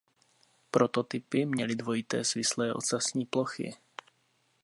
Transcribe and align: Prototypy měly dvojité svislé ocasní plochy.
Prototypy 0.71 1.45
měly 1.45 1.75
dvojité 1.75 2.23
svislé 2.23 2.73
ocasní 2.73 3.25
plochy. 3.25 3.75